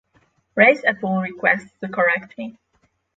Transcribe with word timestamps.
Raise 0.55 0.83
a 0.83 0.95
pull 0.95 1.21
request 1.21 1.67
to 1.81 1.87
correct 1.87 2.35
me 2.35 2.57